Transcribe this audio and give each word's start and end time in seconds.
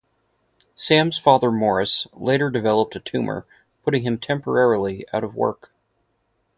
Sam's 0.75 1.19
father 1.19 1.51
Morris 1.51 2.07
later 2.13 2.49
developed 2.49 2.95
a 2.95 2.99
tumor 2.99 3.45
putting 3.83 4.01
him 4.01 4.17
temporarily 4.17 5.05
out 5.13 5.23
of 5.23 5.35
work. 5.35 5.71